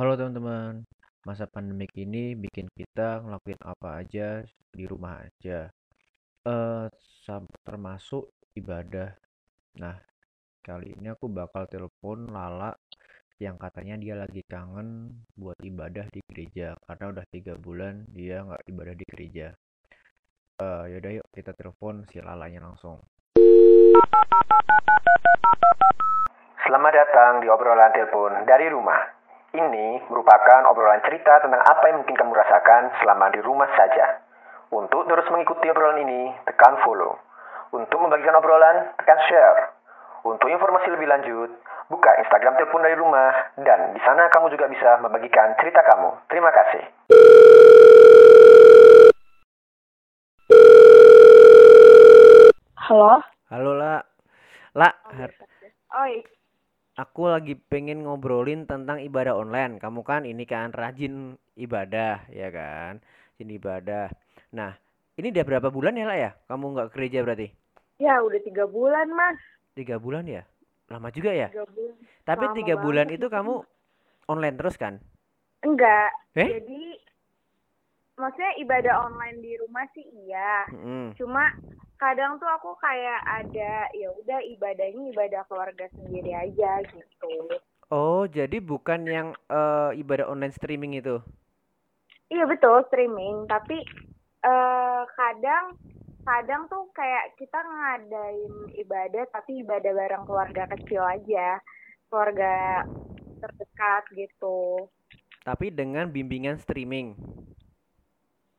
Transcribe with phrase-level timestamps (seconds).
[0.00, 0.80] Halo teman-teman,
[1.28, 4.40] masa pandemik ini bikin kita ngelakuin apa aja
[4.72, 5.68] di rumah aja.
[6.48, 6.86] Eh,
[7.60, 9.12] termasuk ibadah.
[9.76, 10.00] Nah,
[10.64, 12.72] kali ini aku bakal telepon Lala
[13.44, 18.72] yang katanya dia lagi kangen buat ibadah di gereja karena udah tiga bulan dia nggak
[18.72, 19.52] ibadah di gereja.
[20.64, 23.04] Eh, yaudah yuk kita telepon si Lalanya langsung.
[26.64, 29.19] Selamat datang di obrolan telepon dari rumah.
[29.50, 34.22] Ini merupakan obrolan cerita tentang apa yang mungkin kamu rasakan selama di rumah saja.
[34.70, 37.18] Untuk terus mengikuti obrolan ini, tekan follow.
[37.74, 39.74] Untuk membagikan obrolan, tekan share.
[40.22, 41.50] Untuk informasi lebih lanjut,
[41.90, 46.14] buka Instagram telepon dari rumah dan di sana kamu juga bisa membagikan cerita kamu.
[46.30, 46.82] Terima kasih.
[52.76, 53.22] Halo?
[53.50, 54.02] Halo La,
[54.74, 55.34] La, har-
[56.02, 56.22] Oi,
[56.96, 59.78] aku lagi pengen ngobrolin tentang ibadah online.
[59.78, 62.98] Kamu kan ini kan rajin ibadah, ya kan?
[63.36, 64.06] Rajin ibadah.
[64.50, 64.74] Nah,
[65.14, 66.30] ini udah berapa bulan ya, La ya?
[66.46, 67.48] Kamu nggak ke gereja berarti?
[68.00, 69.36] ya udah tiga bulan mas,
[69.76, 70.40] Tiga bulan ya?
[70.88, 71.52] Lama juga ya?
[71.52, 71.96] tiga bulan.
[72.24, 73.54] Tapi lama tiga bulan banget itu kamu
[74.24, 74.94] online terus kan?
[75.60, 76.48] Enggak, Eh?
[76.48, 76.82] jadi
[78.16, 80.64] maksudnya ibadah online di rumah sih iya.
[80.72, 81.12] Mm-mm.
[81.20, 81.52] Cuma
[82.00, 87.60] kadang tuh aku kayak ada ya udah ibadahnya ibadah keluarga sendiri aja gitu.
[87.92, 91.20] Oh, jadi bukan yang eh, ibadah online streaming itu?
[92.32, 93.84] Iya betul streaming, tapi
[94.40, 95.76] eh kadang
[96.24, 101.60] kadang tuh kayak kita ngadain ibadah tapi ibadah bareng keluarga kecil aja,
[102.08, 102.86] keluarga
[103.44, 104.88] terdekat gitu.
[105.44, 107.12] Tapi dengan bimbingan streaming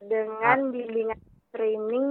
[0.02, 1.22] dengan bimbingan
[1.54, 2.10] streaming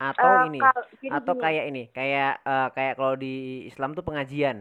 [0.00, 0.58] atau eh, ini?
[0.60, 3.32] kal- jadi Atau gini, kayak ini, kayak eh, kayak kalau di
[3.70, 4.56] Islam tuh pengajian.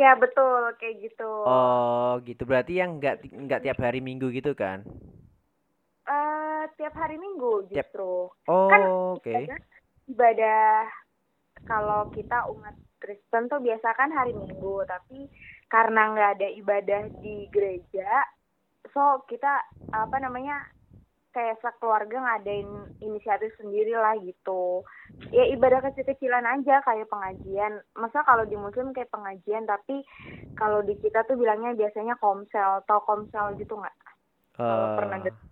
[0.00, 2.42] ya betul kayak gitu Oh, gitu.
[2.50, 4.78] Berarti yang nggak nggak tiap hari Minggu gitu kan?
[6.04, 8.80] Eh, tiap hari minggu Tiap- justru Oh, Kan
[9.16, 9.30] oke.
[9.32, 9.58] ibadah,
[10.12, 10.64] ibadah
[11.64, 15.28] kalau kita umat Kristen tuh biasa kan hari minggu tapi
[15.72, 18.24] karena nggak ada ibadah di gereja
[18.92, 19.60] so kita
[19.92, 20.60] apa namanya
[21.34, 22.70] kayak sekeluarga ngadain
[23.02, 24.86] inisiatif sendiri lah gitu
[25.34, 30.06] ya ibadah kecil-kecilan aja kayak pengajian masa kalau di muslim kayak pengajian tapi
[30.54, 33.94] kalau di kita tuh bilangnya biasanya komsel atau komsel gitu nggak
[34.54, 35.42] kalau pernah dengar.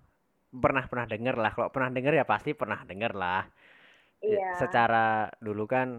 [0.53, 1.51] pernah pernah denger lah.
[1.59, 3.43] Kalau pernah denger ya pasti pernah denger lah.
[4.23, 5.99] Ya, iya secara dulu kan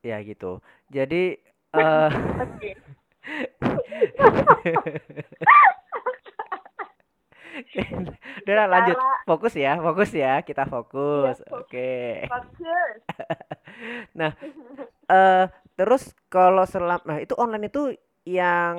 [0.00, 0.64] ya gitu.
[0.88, 1.36] Jadi
[1.76, 2.70] eh Oke.
[8.46, 8.96] udah lanjut.
[9.28, 10.40] Fokus ya, fokus ya.
[10.42, 11.40] Kita fokus.
[11.44, 11.66] Fokus.
[11.66, 12.26] Oke.
[14.18, 14.34] Nah,
[15.08, 15.46] eh
[15.78, 17.96] terus kalau selam nah itu online itu
[18.28, 18.76] yang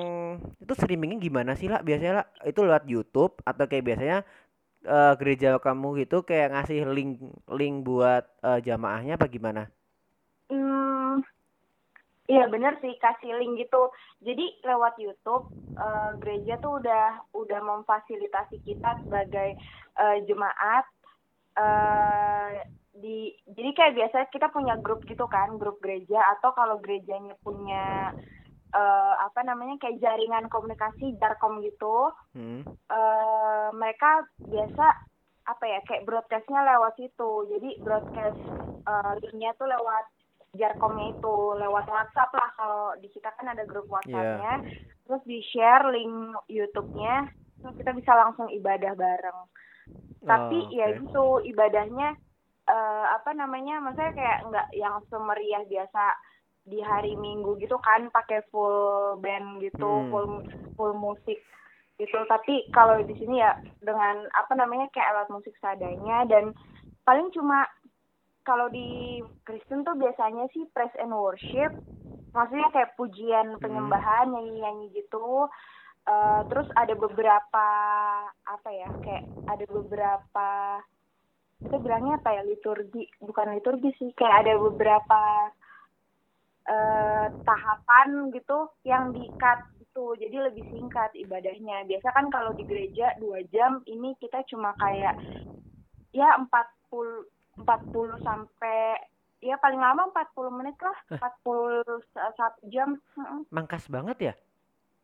[0.62, 4.18] itu streamingnya gimana sih lah biasanya lah itu lewat YouTube atau kayak biasanya
[4.86, 7.18] eh, gereja kamu gitu kayak ngasih link
[7.50, 9.66] link buat eh, jamaahnya apa gimana?
[12.32, 13.92] Iya bener sih kasih link gitu.
[14.24, 19.52] Jadi lewat YouTube eh, gereja tuh udah udah memfasilitasi kita sebagai
[20.00, 20.88] eh, jemaat
[21.60, 27.36] eh di jadi kayak biasa kita punya grup gitu kan, grup gereja atau kalau gerejanya
[27.44, 28.08] punya
[28.72, 32.08] eh, apa namanya kayak jaringan komunikasi jarkom gitu.
[32.32, 32.64] Hmm.
[32.92, 34.84] eh mereka biasa
[35.48, 38.40] apa ya kayak broadcastnya lewat situ jadi broadcast
[38.88, 40.04] eh, linknya tuh lewat
[40.52, 42.48] jarkomnya itu lewat WhatsApp lah.
[42.56, 44.68] Kalau di kita kan ada grup WhatsAppnya.
[45.08, 47.26] Terus di share link YouTube-nya
[47.62, 49.40] terus kita bisa langsung ibadah bareng.
[50.22, 52.14] Tapi Oh, ya gitu ibadahnya
[52.62, 56.14] eh, apa namanya maksudnya kayak nggak yang semeriah biasa
[56.62, 60.10] di hari Minggu gitu kan pakai full band gitu Hmm.
[60.14, 60.26] full
[60.78, 61.42] full musik
[61.98, 62.18] gitu.
[62.30, 66.22] Tapi kalau di sini ya dengan apa namanya kayak alat musik seadanya.
[66.30, 66.54] Dan
[67.02, 67.66] paling cuma
[68.42, 71.72] kalau di Kristen tuh biasanya sih praise and worship.
[72.32, 75.46] Maksudnya kayak pujian penyembahan nyanyi nyanyi gitu.
[76.02, 77.66] Eh, terus ada beberapa
[78.42, 80.48] apa ya kayak ada beberapa
[81.62, 83.06] kita bilangnya apa ya liturgi.
[83.22, 85.22] Bukan liturgi sih kayak ada beberapa
[86.62, 90.14] eh tahapan gitu yang di-cut gitu.
[90.18, 91.86] Jadi lebih singkat ibadahnya.
[91.86, 95.14] Biasa kan kalau di gereja dua jam ini kita cuma kayak
[96.14, 98.76] ya 40 40 sampai
[99.48, 102.88] ya paling lama 40 menit lah 41 jam.
[103.54, 104.32] Mangkas banget ya?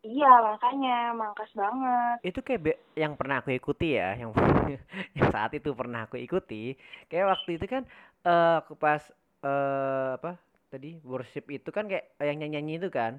[0.08, 0.88] iya makanya
[1.20, 4.30] mangkas banget Itu kayak be- yang pernah aku ikuti ya, yang
[5.16, 6.74] yang saat itu pernah aku ikuti.
[7.10, 7.82] Kayak waktu itu kan
[8.26, 9.02] eh aku pas
[9.46, 10.30] eh apa
[10.72, 13.12] tadi worship itu kan kayak yang nyanyi-nyanyi itu kan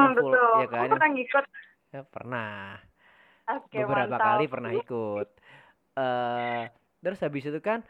[0.00, 0.88] Yang full, betul ya kan?
[0.88, 1.44] aku pernah ngikut
[1.94, 2.78] Ya, pernah.
[3.54, 4.20] Oke, Beberapa mantap.
[4.26, 5.28] kali pernah ikut.
[5.98, 6.62] Eh,
[7.02, 7.80] terus habis itu kan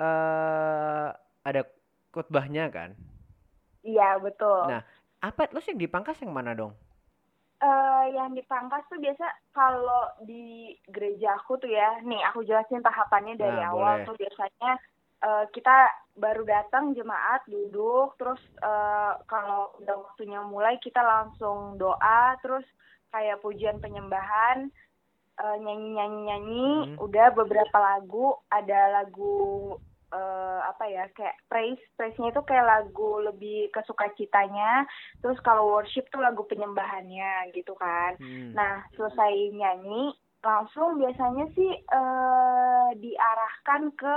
[0.00, 1.08] eh
[1.48, 1.62] ada
[2.12, 2.90] khotbahnya kan.
[3.90, 4.62] Iya, betul.
[4.68, 4.80] Nah,
[5.28, 6.72] apa terus yang dipangkas yang mana dong?
[7.56, 9.24] eh yang dipangkas tuh biasa
[9.56, 14.04] kalau di gereja aku tuh ya, nih aku jelasin tahapannya dari Nah, awal boleh.
[14.04, 14.70] tuh biasanya
[15.24, 15.88] eh, kita
[16.24, 22.64] baru datang jemaat duduk, terus eh, kalau udah waktunya mulai kita langsung doa, terus
[23.12, 24.68] kayak pujian penyembahan,
[25.36, 26.96] eh, nyanyi-nyanyi-nyanyi, Hmm.
[27.04, 33.68] udah beberapa lagu, ada lagu eh, apa ya kayak praise, praise-nya itu kayak lagu lebih
[33.74, 34.86] ke sukacitanya,
[35.18, 38.14] terus kalau worship tuh lagu penyembahannya gitu kan.
[38.22, 38.54] Hmm.
[38.54, 40.14] Nah, selesai nyanyi,
[40.46, 44.14] langsung biasanya sih eh, diarahkan ke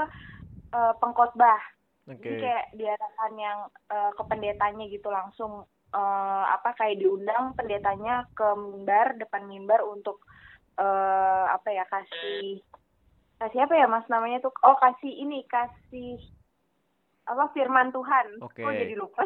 [0.77, 1.61] eh, pengkhotbah.
[2.05, 2.21] Oke.
[2.21, 8.45] Jadi kayak diarahkan yang eh, ke pendetanya gitu langsung eh, apa kayak diundang pendetanya ke
[8.55, 10.21] mimbar depan mimbar untuk
[10.79, 12.63] eh, apa ya kasih
[13.39, 16.19] kasih apa ya mas namanya tuh oh kasih ini kasih
[17.29, 18.27] apa firman Tuhan.
[18.41, 18.65] Oke.
[18.65, 19.21] Kok jadi lupa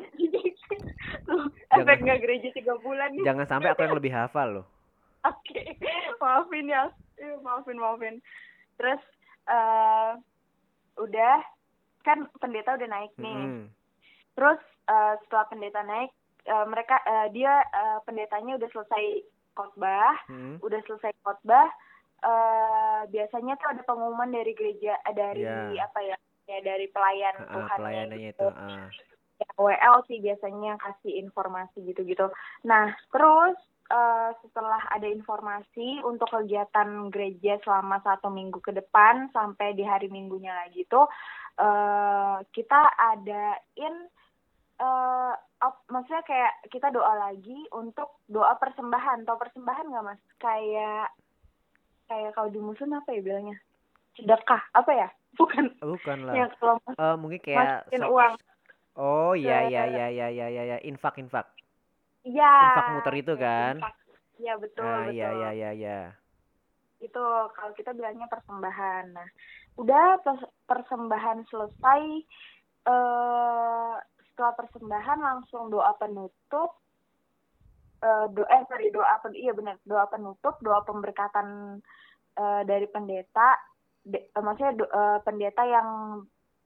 [1.80, 3.24] efek nggak gereja tiga bulan nih.
[3.24, 4.66] Jangan sampai aku yang lebih hafal loh.
[5.32, 5.80] Oke,
[6.20, 8.16] maafin ya, Eh, maafin maafin.
[8.76, 9.00] Terus
[9.48, 10.12] eh
[11.00, 11.36] udah
[12.04, 13.38] kan pendeta udah naik nih.
[13.40, 13.66] Mm-mm.
[14.36, 14.60] Terus
[14.92, 16.12] eh, setelah pendeta naik,
[16.44, 19.24] eh, mereka eh, dia eh, pendetanya udah selesai
[19.54, 20.60] khotbah, Mm-mm.
[20.62, 21.70] udah selesai khotbah.
[22.24, 25.84] eh biasanya tuh ada pengumuman dari gereja, eh, dari Ya.
[25.84, 26.16] apa ya,
[26.48, 28.48] ya dari pelayan Ah, Tuhan pelayanannya itu.
[28.48, 28.88] ah.
[29.44, 32.32] ya, WL sih biasanya kasih informasi gitu-gitu.
[32.64, 33.60] Nah, terus
[33.92, 40.08] eh, setelah ada informasi untuk kegiatan gereja selama satu minggu ke depan sampai di hari
[40.08, 41.04] minggunya lagi tuh
[41.60, 43.96] eh, kita adain
[44.76, 49.24] eh op- maksudnya kayak kita doa lagi untuk doa persembahan.
[49.24, 50.22] Tahu persembahan nggak mas?
[50.38, 51.14] Kayak
[52.06, 53.58] kayak kalau di musun apa ya bilangnya?
[54.14, 55.08] Sedekah apa ya?
[55.40, 56.34] Bukan Bukan lah.
[56.36, 58.34] yang kalau mas Eh, mungkin kayak masukin so- uang.
[58.94, 60.78] Oh iya ke- iya iya iya iya iya ya.
[60.82, 61.50] infak infak.
[62.22, 62.54] Iya.
[62.70, 63.76] Infak muter itu kan?
[64.38, 65.14] Iya betul Ah betul.
[65.14, 66.00] iya iya iya iya.
[67.00, 69.18] Itu kalau kita bilangnya persembahan.
[69.18, 69.28] Nah,
[69.76, 72.02] udah pers- persembahan selesai
[72.84, 73.94] eh
[74.34, 76.82] setelah persembahan langsung doa penutup
[78.04, 81.78] eh do eh sorry doa pen iya benar doa penutup doa pemberkatan
[82.36, 83.56] eh, dari pendeta
[84.04, 86.20] De- eh, maksudnya do- eh, pendeta yang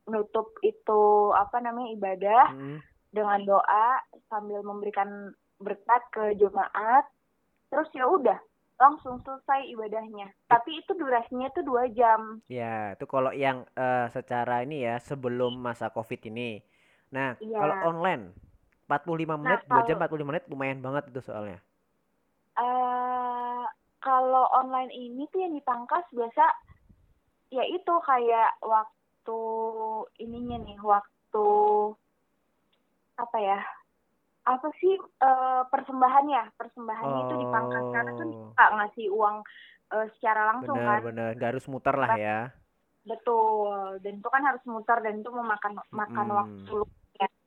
[0.07, 1.01] nutup itu
[1.35, 2.79] apa namanya ibadah Mm-mm.
[3.11, 7.03] dengan doa sambil memberikan berkat ke jemaat
[7.67, 8.39] terus ya udah
[8.79, 14.63] langsung selesai ibadahnya tapi itu durasinya tuh dua jam Ya, itu kalau yang eh, secara
[14.63, 16.63] ini ya sebelum masa Covid ini.
[17.09, 17.57] Nah, Iya.
[17.57, 18.23] kalau online
[18.85, 21.59] 45 menit, 2 jam kalau- 45 menit lumayan banget itu soalnya.
[22.57, 23.63] eh
[23.99, 26.41] kalau online ini tuh yang dipangkas biasa
[27.49, 29.39] ya itu kayak waktu
[30.17, 31.45] ininya nih waktu
[33.13, 33.59] apa ya
[34.43, 38.49] apa sih eh, persembahannya persembahannya itu dipangkas karena kan Oh.
[38.53, 39.37] nggak ngasih uang
[39.93, 42.39] eh, secara langsung Bener kan bener, nggak harus muter lah ya.
[43.07, 46.39] Betul, dan itu kan harus muter dan itu memakan makan Mm-mm.
[46.43, 46.77] waktu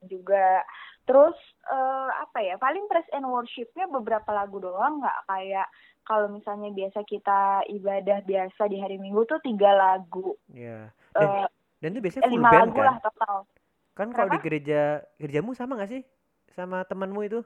[0.09, 0.65] juga.
[1.05, 1.37] Terus
[1.69, 2.57] eh, apa ya?
[2.57, 5.69] Paling press and worshipnya beberapa lagu doang, nggak kayak
[6.09, 10.91] kalau misalnya biasa kita ibadah biasa di hari Minggu tuh tiga lagu, Ya.
[11.13, 11.47] Dan,
[11.83, 12.87] dan itu biasanya full lima band lagu kan?
[12.89, 13.37] lah total.
[13.95, 16.03] Kan kalau di gereja gerejamu sama nggak sih?
[16.57, 17.41] Sama temanmu itu?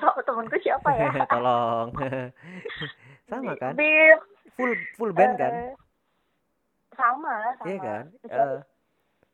[0.00, 1.12] So, temanku siapa ya?
[1.32, 1.92] Tolong.
[3.30, 3.76] sama kan?
[4.54, 5.52] Full full band kan?
[5.52, 5.74] eh,
[6.94, 7.66] sama, sama.
[7.66, 8.04] Iya kan?
[8.22, 8.72] Kecuali- Eh,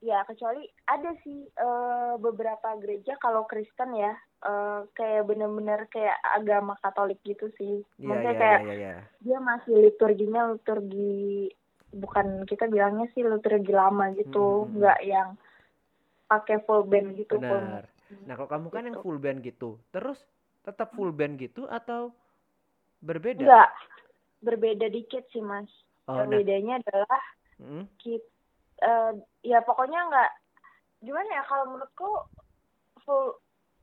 [0.01, 6.73] Ya, kecuali ada sih eh, beberapa gereja kalau Kristen ya, eh, kayak bener-bener kayak agama
[6.81, 7.85] Katolik gitu sih.
[8.01, 8.95] Iya Maksudnya iya kayak iya iya.
[9.21, 11.53] dia masih liturginya liturgi
[11.93, 14.77] bukan kita bilangnya sih liturgi lama gitu, Hmm, hmm, hmm.
[14.81, 15.29] nggak yang
[16.25, 17.37] pakai full band gitu.
[17.37, 17.85] full Benar.
[18.25, 19.05] Nah, kalau kamu kan yang Gitu.
[19.05, 20.19] full band gitu, terus
[20.65, 22.09] tetap full band gitu atau
[22.99, 23.45] berbeda?
[23.45, 23.69] Enggak,
[24.41, 25.69] berbeda dikit sih mas.
[26.09, 26.37] Oh, Yang nah.
[26.41, 27.23] bedanya adalah
[27.61, 29.13] Mm, kita,
[29.45, 30.31] ya pokoknya nggak
[31.05, 32.11] gimana ya kalau menurutku
[33.05, 33.37] full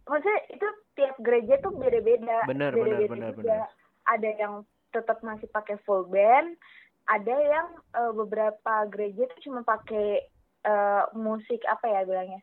[0.09, 3.45] maksudnya itu tiap gereja tuh beda-beda Benar, beda-beda benar, benar, juga.
[3.45, 3.69] benar.
[4.09, 4.53] ada yang
[4.89, 6.57] tetap masih pakai full band
[7.05, 10.25] ada yang eh, beberapa gereja tuh cuma pakai
[10.65, 12.41] eh, musik apa ya bilangnya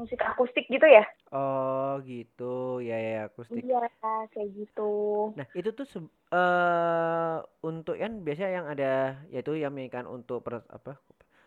[0.00, 2.84] musik akustik gitu ya Oh, gitu.
[2.84, 3.64] Ya ya akustik.
[3.64, 3.88] iya
[4.28, 4.92] kayak gitu
[5.32, 5.88] Nah, itu tuh
[6.28, 8.92] eh untuk kan biasanya yang ada
[9.32, 11.00] yaitu yang kan untuk per, apa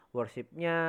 [0.10, 0.80] worshipnya,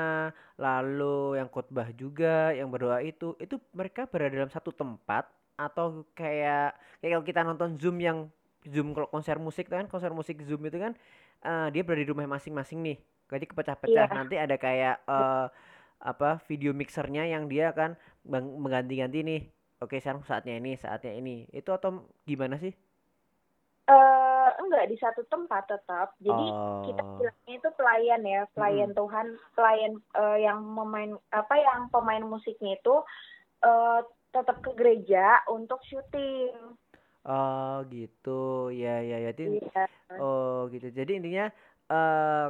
[0.57, 5.27] lalu yang khotbah juga, yang berdoa itu, itu mereka berada dalam satu tempat
[5.59, 8.31] atau kayak kayak kalau kita nonton Zoom yang
[8.65, 10.93] Zoom kalau konser musik kan konser musik Zoom itu kan
[11.43, 12.97] uh, dia berada di rumah masing-masing nih
[13.27, 14.15] jadi kepecah-pecah Iya.
[14.15, 15.49] nanti ada kayak uh,
[15.99, 17.97] apa video mixernya yang dia akan
[18.29, 19.43] mengganti-ganti nih
[19.79, 22.75] oke sekarang saatnya ini saatnya ini itu atau gimana sih
[23.87, 26.11] eh enggak di satu tempat tetap.
[26.19, 26.47] Jadi
[26.91, 28.91] kita oh bilangnya itu pelayan ya, pelayan.
[28.91, 32.95] Tuhan, pelayan eh, yang memain apa yang pemain musiknya itu
[33.63, 34.01] eh
[34.35, 36.51] tetap ke gereja untuk syuting.
[37.27, 39.87] oh gitu ya ya ya Jadi- Iya.
[40.19, 41.47] oh gitu jadi intinya
[41.87, 42.47] eh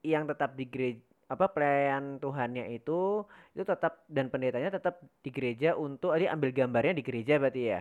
[0.00, 3.20] yang tetap di gereja apa pelayan Tuhannya itu
[3.52, 7.80] itu tetap dan pendetanya tetap di gereja untuk dia ambil gambarnya di gereja berarti ya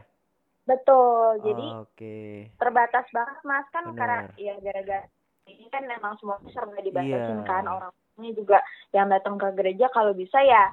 [0.67, 1.39] Betul.
[1.47, 2.17] Jadi oke
[2.59, 4.35] terbatas banget Mas kan karena Benar.
[4.35, 5.07] ya gara-gara
[5.47, 7.47] ini kan memang semua serba dibatasin Iya.
[7.47, 8.59] kan orang-orangnya juga
[8.91, 10.67] yang datang ke gereja kalau bisa ya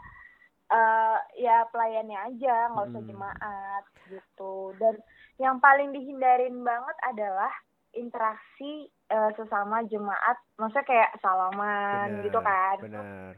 [0.66, 3.11] eh ya pelayannya aja nggak usah Mm-mm.
[3.12, 4.99] jemaat gitu dan
[5.38, 7.52] yang paling dihindarin banget adalah
[7.95, 12.76] interaksi eh, sesama jemaat maksudnya kayak salaman gitu benar kan.
[12.83, 13.33] benar.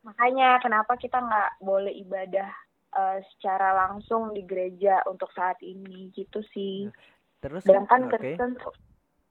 [0.00, 2.50] Makanya kenapa kita nggak boleh ibadah
[2.98, 6.90] eh, secara langsung di gereja untuk saat ini gitu sih.
[7.38, 8.10] Terus kan sedangkan oke.
[8.18, 8.74] Kristen tuh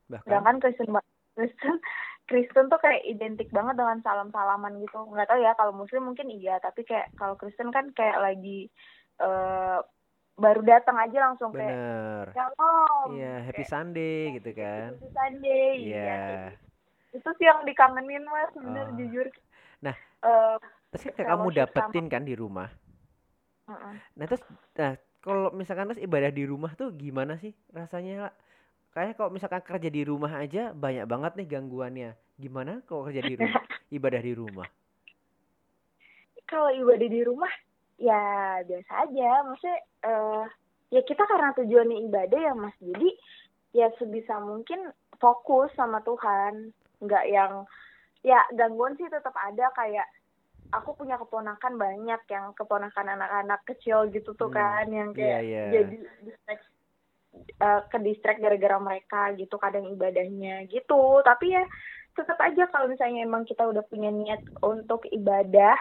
[0.07, 0.25] bahkan?
[0.25, 0.89] sedangkan Kristen
[1.35, 1.75] Kristen
[2.29, 5.03] Kristen tuh kayak identik banget dengan salam-salaman gitu.
[5.03, 8.71] Nggak tahu ya kalau Muslim mungkin iya tapi kayak kalau Kristen kan kayak lagi
[9.19, 9.79] eh
[10.39, 12.31] baru datang aja langsung kayak benar
[12.99, 14.89] shalom iya happy kayak Sunday gitu kan.
[14.91, 16.49] Happy Sunday iya iya.
[17.09, 18.95] itu sih yang dikangenin mas bener Oh.
[18.95, 19.25] jujur.
[19.79, 19.95] Nah.
[20.19, 20.57] Eh,
[20.91, 22.69] terus kan kamu fellowship sama- dapetin kan di rumah?
[23.63, 23.95] Mm-mm.
[24.17, 24.41] nah terus
[24.73, 24.91] nah
[25.21, 28.33] kalau misalkan terus ibadah di rumah tuh gimana sih rasanya lah
[28.89, 32.09] kayaknya kalau misalkan kerja di rumah aja banyak banget nih gangguannya.
[32.35, 33.61] Gimana kalau kerja di rumah
[33.93, 34.67] ibadah di rumah?
[36.43, 37.53] Kalau ibadah di rumah
[37.95, 38.21] ya
[38.65, 39.29] biasa aja.
[39.45, 40.43] Maksudnya eh
[40.89, 42.75] ya kita karena tujuannya ibadah ya mas.
[42.81, 43.09] Jadi
[43.73, 44.89] ya sebisa mungkin
[45.21, 46.73] fokus sama Tuhan.
[47.01, 47.53] Nggak yang
[48.25, 49.69] ya gangguan sih tetap ada.
[49.77, 50.09] Kayak
[50.69, 55.41] aku punya keponakan banyak yang keponakan anak-anak kecil gitu tuh Hmm, kan yang iya kayak
[55.45, 55.63] iya.
[55.73, 56.65] jadi distract
[57.57, 61.21] eh, ke distract gara-gara mereka gitu kadang ibadahnya gitu.
[61.25, 61.63] Tapi ya
[62.17, 65.77] tetap aja kalau misalnya emang kita udah punya niat untuk ibadah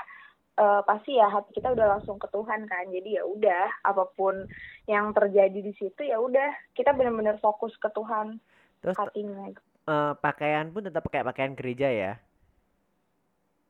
[0.58, 2.84] eh, pasti ya hati kita udah langsung ke Tuhan kan.
[2.90, 4.44] Jadi ya udah apa pun
[4.90, 8.42] yang terjadi di situ ya udah kita benar-benar fokus ke Tuhan
[8.82, 9.54] terus hatinya.
[9.88, 12.12] eh, pakaian pun tetap pakai pakaian gereja ya?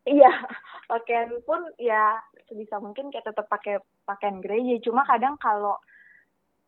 [0.08, 0.32] Iya
[0.92, 2.16] pakaian pun ya
[2.48, 4.80] sebisa mungkin kayak tetap pakai pakaian gereja.
[4.80, 5.76] Cuma kadang kalau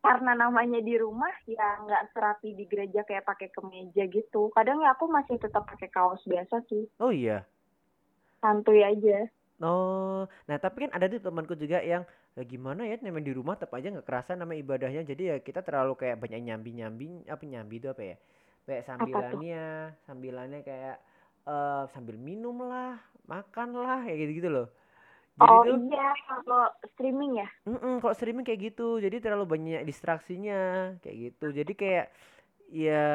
[0.01, 4.49] karena namanya di rumah ya nggak serapi di gereja kayak pakai kemeja gitu.
[4.53, 6.89] Kadang ya aku masih tetap pakai kaos biasa sih.
[6.97, 7.45] Oh iya?
[8.41, 9.29] Santuy aja
[9.61, 12.01] Oh, nah tapi kan ada tuh temanku juga yang
[12.33, 15.05] ya gimana ya namanya di rumah tetap aja nggak kerasa nama ibadahnya.
[15.05, 18.15] Jadi ya kita terlalu kayak banyak nyambi nyambi apa nyambi itu apa ya?
[18.65, 19.65] Kayak sambilannya
[20.09, 20.97] sambilannya kayak
[21.45, 22.97] eh sambil minum lah
[23.29, 24.67] makan lah kayak gitu gitu loh.
[25.37, 26.63] Jadi oh tuh iya kalau
[26.97, 27.47] streaming ya?
[27.69, 28.97] Mm-mm, kalau streaming kayak gitu.
[28.97, 31.53] Jadi terlalu banyak distraksinya kayak gitu.
[31.53, 32.05] Jadi kayak
[32.73, 33.05] ya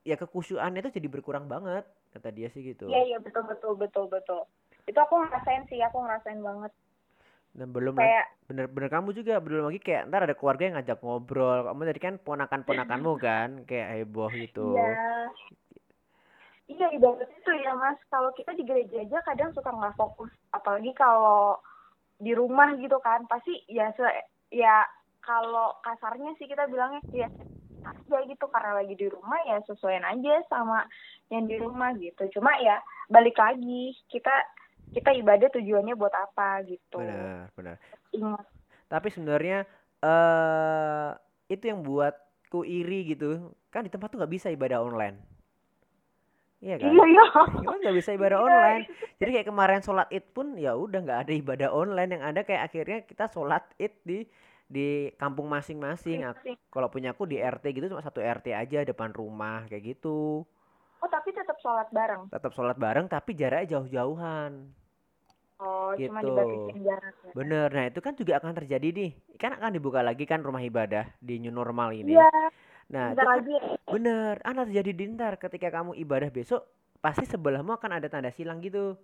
[0.00, 1.84] ya kekusyuannya tuh jadi berkurang banget
[2.16, 2.88] kata dia sih gitu.
[2.88, 4.40] Iya iya betul betul betul betul
[4.86, 6.72] itu aku ngerasain sih aku ngerasain banget.
[7.50, 11.66] Dan belum kayak bener-bener kamu juga belum lagi kayak ntar ada keluarga yang ngajak ngobrol.
[11.66, 14.78] Kamu tadi kan ponakan ponakanmu kan kayak heboh gitu.
[14.78, 14.94] Iya.
[16.70, 17.98] Iya ibarat itu ya mas.
[18.06, 20.30] Kalau kita di gereja aja kadang suka nggak fokus.
[20.54, 21.58] Apalagi kalau
[22.22, 23.26] di rumah gitu kan.
[23.26, 24.86] Pasti ya se- ya
[25.18, 27.26] kalau kasarnya sih kita bilangnya ya
[27.82, 28.46] aja gitu.
[28.46, 30.86] Karena lagi di rumah ya sesuaiin aja sama
[31.34, 32.30] yang di rumah gitu.
[32.38, 32.78] Cuma ya
[33.10, 33.90] balik lagi.
[34.06, 34.30] Kita
[34.90, 36.98] kita ibadah tujuannya buat apa gitu.
[36.98, 37.76] Benar benar.
[38.10, 38.44] Ingat.
[38.90, 39.64] Tapi sebenarnya
[40.02, 41.10] eh
[41.50, 43.54] itu yang buatku iri gitu.
[43.70, 45.18] Kan di tempat tuh nggak bisa ibadah online.
[46.60, 46.90] Iya kan?
[46.92, 47.24] Iya iya.
[47.80, 48.82] Nggak bisa ibadah Iya, online?
[49.16, 52.10] Jadi kayak kemarin sholat id pun ya udah nggak ada ibadah online.
[52.18, 54.18] Yang ada kayak akhirnya kita sholat id di
[54.70, 56.22] di kampung masing-masing.
[56.70, 60.46] Kalau punya aku di RT gitu cuma satu RT aja depan rumah kayak gitu.
[61.00, 62.28] Oh tapi tetap sholat bareng?
[62.28, 64.79] Tetap sholat bareng tapi jaraknya jauh-jauhan
[65.60, 66.28] oh cuma Gitu.
[66.32, 67.32] dibatasin jarak ya.
[67.32, 67.68] Bener.
[67.70, 69.10] Nah itu kan juga akan terjadi nih.
[69.36, 72.16] Kan akan dibuka lagi kan rumah ibadah di new normal ini.
[72.16, 72.30] Iya.
[72.90, 73.54] Nah itu kan lagi.
[73.86, 74.34] bener.
[74.40, 76.64] Akan terjadi di ntar ketika kamu ibadah besok
[76.98, 78.96] pasti sebelahmu akan ada tanda silang gitu.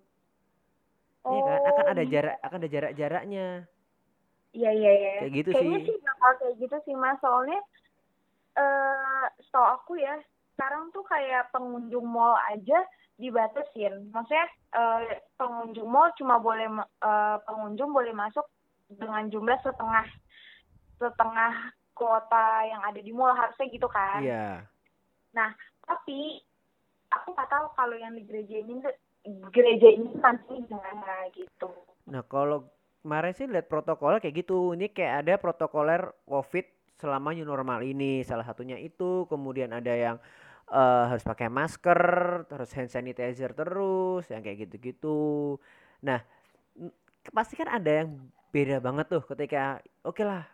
[1.22, 1.60] Iya kan?
[1.66, 3.46] Akan Oh, ada jarak akan ada jarak jaraknya
[4.50, 5.10] Iya iya iya.
[5.20, 5.86] Kayak gitu Kayaknya sih.
[5.86, 7.18] sih bakal kayak gitu sih mas.
[7.20, 7.60] Soalnya
[8.56, 10.16] eh setahu aku ya
[10.56, 12.80] sekarang tuh kayak pengunjung mall aja
[13.16, 14.12] dibatasin.
[14.12, 14.46] Maksudnya
[14.76, 18.44] eh, pengunjung mall cuma boleh eh, pengunjung boleh masuk
[18.86, 20.06] dengan jumlah setengah
[20.96, 21.52] setengah
[21.96, 24.62] kuota yang ada di mall harusnya gitu kan Iya.
[25.34, 25.50] nah
[25.84, 26.40] tapi
[27.10, 28.80] aku nggak tahu kalau yang di gereja ini
[29.50, 31.68] gereja ini nanti gimana gitu
[32.06, 32.70] Nah, kalau
[33.02, 34.78] kemarin sih lihat protokoler kayak gitu.
[34.78, 36.66] Ini kayak ada protokoler COVID
[37.02, 38.22] selama new normal ini.
[38.22, 40.16] Salah satunya itu, kemudian ada yang
[40.70, 42.00] eh, harus pakai masker,
[42.50, 45.56] terus hand sanitizer terus, yang kayak gitu-gitu.
[46.04, 46.20] Nah,
[47.34, 48.10] pasti kan ada yang
[48.54, 50.46] beda banget tuh ketika oke lah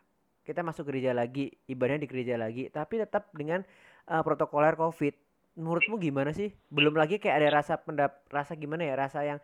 [0.43, 3.63] kita masuk gereja lagi, ibadahnya di gereja lagi, tapi tetap dengan
[4.09, 5.15] eh, protokoler COVID.
[5.53, 6.49] Menurutmu gimana sih?
[6.73, 9.41] Belum lagi kayak ada rasa pendap, rasa gimana ya, rasa yang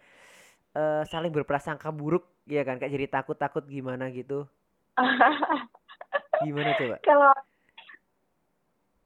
[0.78, 4.48] eh, saling berprasangka buruk ya kan kayak jadi takut-takut gimana gitu
[6.46, 7.32] gimana coba kalau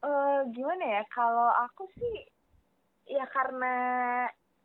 [0.02, 2.14] eh gimana ya kalau aku sih
[3.08, 3.74] ya karena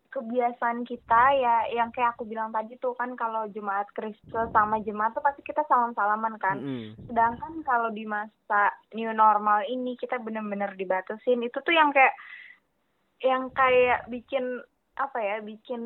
[0.08, 5.14] kebiasaan kita ya yang kayak aku bilang tadi tuh kan kalau jemaat Kristus sama jemaat
[5.14, 6.58] tuh pasti kita salam-salaman kan.
[6.58, 6.96] Mm-mm.
[7.06, 11.44] sedangkan kalau di masa new normal ini kita bener-bener dibatasin.
[11.44, 12.16] Itu tuh yang kayak
[13.22, 14.64] yang kayak bikin
[14.98, 15.84] apa ya bikin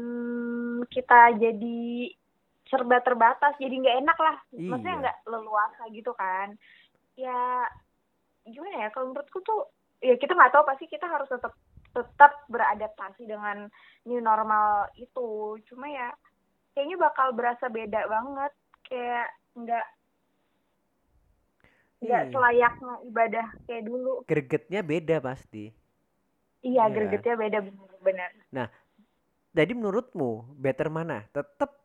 [0.87, 1.81] kita jadi
[2.69, 3.57] serba terbatas.
[3.59, 4.37] Jadi nggak enak lah.
[4.53, 5.01] Maksudnya Iya.
[5.01, 6.55] nggak leluasa gitu kan.
[7.17, 7.67] Ya
[8.45, 9.69] gimana ya kalau menurutku tuh
[10.01, 11.53] ya kita nggak tahu pasti kita harus tetap
[11.91, 13.67] tetap beradaptasi dengan
[14.07, 15.59] new normal itu.
[15.67, 16.09] Cuma ya
[16.73, 18.51] kayaknya bakal berasa beda banget
[18.87, 19.85] kayak nggak
[22.01, 22.31] nggak Iya.
[22.33, 24.13] selayaknya ibadah kayak dulu.
[24.25, 25.69] Gregetnya beda pasti.
[26.65, 26.93] Iya Iya.
[26.95, 28.31] gregetnya beda bener-bener.
[29.51, 31.27] Jadi menurutmu better mana?
[31.29, 31.75] Tetap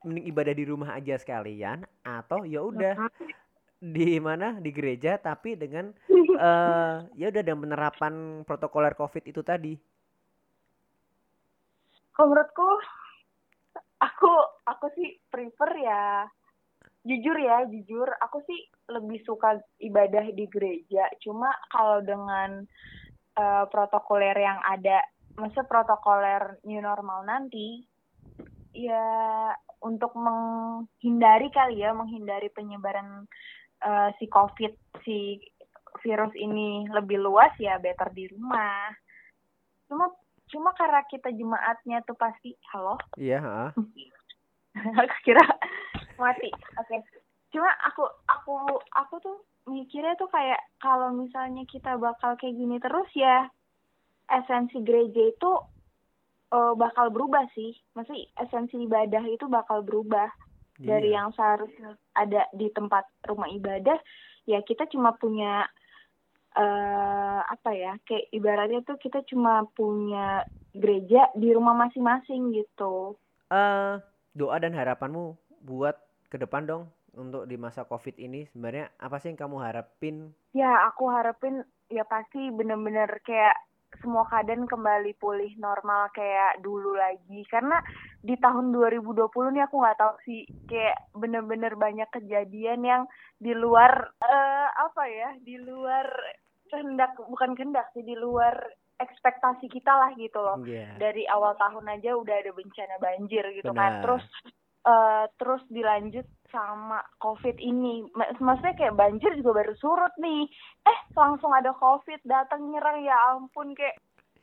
[0.00, 2.96] mending ibadah di rumah aja sekalian atau ya udah
[3.80, 5.88] di mana di gereja tapi dengan
[6.40, 9.74] eh ya udah dengan penerapan protokoler covid itu tadi
[12.20, 12.68] Kalau menurutku,
[13.96, 14.32] aku
[14.68, 16.28] aku sih prefer ya
[17.00, 21.08] jujur ya jujur aku sih lebih suka ibadah di gereja.
[21.24, 22.68] Cuma kalau dengan
[23.40, 25.00] eh, protokoler yang ada,
[25.40, 27.88] masa protokoler new normal nanti,
[28.76, 29.00] ya
[29.80, 33.24] untuk menghindari kali ya menghindari penyebaran
[33.80, 34.72] eh, si covid
[35.04, 35.40] si
[36.04, 38.92] virus ini lebih luas ya better di rumah.
[39.90, 40.06] Cuma
[40.50, 42.98] cuma karena kita jemaatnya tuh pasti halo?
[43.18, 43.62] Iya ha.
[45.02, 45.44] aku kira
[46.16, 46.50] mati.
[46.78, 46.96] Oke.
[47.50, 48.54] Cuma aku aku
[48.94, 49.36] aku tuh
[49.68, 53.46] mikirnya tuh kayak kalau misalnya kita bakal kayak gini terus ya
[54.30, 55.52] esensi gereja itu
[56.54, 57.74] eh, bakal berubah sih.
[57.98, 60.30] Maksudnya esensi ibadah itu bakal berubah
[60.80, 61.16] dari Iya.
[61.20, 64.00] yang seharusnya ada di tempat rumah ibadah
[64.48, 65.68] ya kita cuma punya
[66.50, 70.42] eh apa ya kayak ibaratnya tuh kita cuma punya
[70.74, 73.14] gereja di rumah masing-masing gitu.
[73.54, 74.02] Eh
[74.34, 75.94] doa dan harapanmu buat
[76.26, 76.82] ke depan dong
[77.14, 78.50] untuk di masa covid ini.
[78.50, 80.34] Sebenarnya apa sih yang kamu harapin?
[80.50, 83.54] Ya aku harapin ya pasti bener-bener kayak
[83.98, 87.82] semua keadaan kembali pulih normal kayak dulu lagi karena
[88.22, 93.02] di tahun 2020 nih aku nggak tahu sih kayak bener-bener banyak kejadian yang
[93.36, 96.06] di luar eh, apa ya di luar
[96.70, 98.54] kehendak bukan kehendak sih di luar
[99.00, 100.94] ekspektasi kita lah gitu loh Iya.
[101.00, 104.02] dari awal tahun aja udah ada bencana banjir gitu kan Benar.
[104.04, 104.24] terus
[104.86, 108.04] eh, terus dilanjut sama covid ini.
[108.12, 110.50] Mak- maksudnya kayak banjir juga baru surut nih.
[110.86, 113.72] Eh langsung ada covid datang nyerang ya ampun.
[113.78, 113.96] Kayak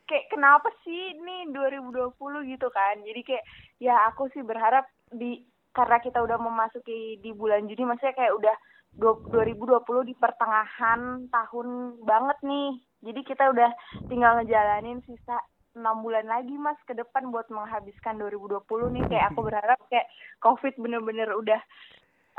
[0.08, 2.96] kayak kenapa sih nih 2020 gitu kan?
[3.04, 3.46] Jadi kayak
[3.84, 5.44] ya aku sih berharap di
[5.76, 8.56] karena kita udah memasuki di bulan Juni maksudnya kayak udah
[8.98, 12.72] dua- 2020 di pertengahan tahun banget nih.
[13.06, 13.70] Jadi kita udah
[14.10, 15.38] tinggal ngejalanin sisa
[15.78, 18.66] enam bulan lagi mas ke depan buat menghabiskan 2020
[18.98, 19.04] nih.
[19.06, 20.10] Kayak aku berharap kayak
[20.42, 21.62] covid bener-bener udah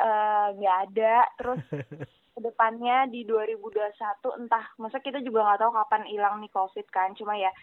[0.02, 1.14] eh, nggak ada.
[1.38, 1.62] Terus
[2.34, 7.14] ke depannya di 2021 entah masa kita juga nggak tahu kapan hilang nih covid kan.
[7.14, 7.54] Cuma ya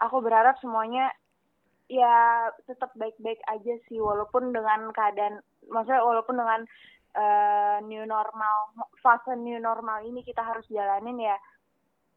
[0.00, 1.12] aku berharap semuanya
[1.88, 5.40] ya tetap baik-baik aja sih walaupun dengan keadaan
[5.72, 6.60] maksudnya walaupun dengan
[7.16, 11.36] eh, new normal fase new normal ini kita harus jalanin ya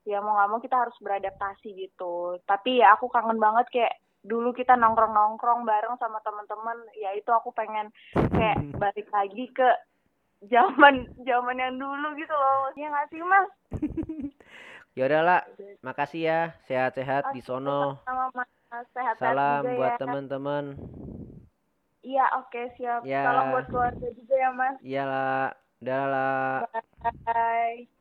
[0.06, 2.38] ya mau nggak mau kita harus beradaptasi gitu.
[2.46, 7.30] Tapi ya aku kangen banget kayak dulu kita nongkrong nongkrong bareng sama teman-teman ya itu
[7.34, 7.90] aku pengen
[8.34, 9.70] kayak balik lagi ke
[10.50, 12.74] zaman zaman yang dulu gitu loh.
[12.78, 13.50] Ya nggak sih mas?
[14.92, 15.48] Ya udahlah
[15.80, 16.42] makasih ya.
[16.68, 17.96] Sehat-sehat di sono.
[18.04, 18.52] sama mas.
[18.92, 20.00] Sehat salam juga buat ya.
[20.04, 20.66] teman-teman.
[22.04, 23.08] Iya oke siap.
[23.08, 23.24] Ya.
[23.24, 24.76] salam buat keluarga juga ya mas.
[24.84, 25.56] Iyalah.
[25.80, 26.68] Udah lah
[27.26, 28.01] bye